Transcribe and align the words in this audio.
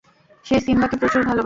সে 0.45 0.55
সিম্বাকে 0.65 0.95
প্রচুর 1.01 1.21
ভালোবাসে। 1.21 1.39